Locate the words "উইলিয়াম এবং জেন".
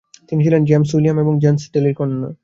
0.95-1.55